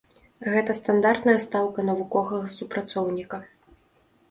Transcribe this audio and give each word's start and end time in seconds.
Гэта 0.53 0.71
стандартная 0.79 1.35
стаўка 1.45 1.85
навуковага 1.91 2.51
супрацоўніка. 2.57 3.43